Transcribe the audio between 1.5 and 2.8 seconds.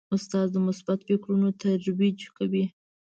ترویج کوي.